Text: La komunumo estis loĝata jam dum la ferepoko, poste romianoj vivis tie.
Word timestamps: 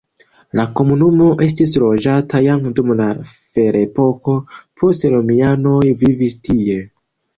La 0.59 0.63
komunumo 0.77 1.25
estis 1.47 1.73
loĝata 1.83 2.41
jam 2.45 2.65
dum 2.79 2.91
la 3.01 3.09
ferepoko, 3.33 4.35
poste 4.83 5.13
romianoj 5.17 5.79
vivis 6.05 6.39
tie. 6.49 6.81